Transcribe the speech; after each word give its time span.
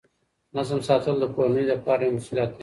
نظم 0.55 0.79
ساتل 0.87 1.15
د 1.19 1.25
کورنۍ 1.35 1.63
د 1.67 1.71
پلار 1.83 1.99
یوه 2.03 2.15
مسؤلیت 2.17 2.49
ده. 2.55 2.59